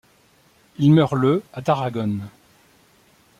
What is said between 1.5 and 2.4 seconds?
à Tarragone.